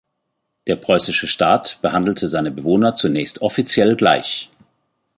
[0.65, 4.49] Der preußische Staat behandelte seine Bewohner zunächst offiziell gleich.